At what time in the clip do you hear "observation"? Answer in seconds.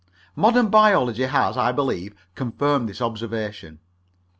3.03-3.77